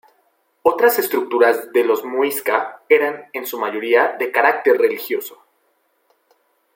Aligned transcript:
Otras 0.63 0.97
estructuras 0.97 1.71
de 1.73 1.83
los 1.83 2.03
Muisca 2.03 2.81
eran 2.89 3.29
en 3.33 3.45
su 3.45 3.59
mayoría 3.59 4.13
de 4.17 4.31
carácter 4.31 4.79
religioso. 4.79 5.43